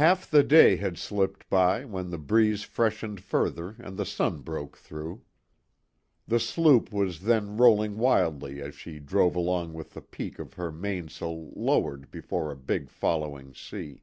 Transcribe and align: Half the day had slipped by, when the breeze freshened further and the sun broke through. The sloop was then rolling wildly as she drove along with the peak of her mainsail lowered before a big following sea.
Half 0.00 0.30
the 0.30 0.42
day 0.42 0.76
had 0.76 0.96
slipped 0.96 1.50
by, 1.50 1.84
when 1.84 2.08
the 2.08 2.16
breeze 2.16 2.62
freshened 2.62 3.20
further 3.20 3.76
and 3.80 3.98
the 3.98 4.06
sun 4.06 4.38
broke 4.40 4.78
through. 4.78 5.24
The 6.26 6.40
sloop 6.40 6.90
was 6.90 7.20
then 7.20 7.58
rolling 7.58 7.98
wildly 7.98 8.62
as 8.62 8.74
she 8.74 8.98
drove 8.98 9.36
along 9.36 9.74
with 9.74 9.92
the 9.92 10.00
peak 10.00 10.38
of 10.38 10.54
her 10.54 10.72
mainsail 10.72 11.50
lowered 11.54 12.10
before 12.10 12.50
a 12.50 12.56
big 12.56 12.88
following 12.88 13.52
sea. 13.52 14.02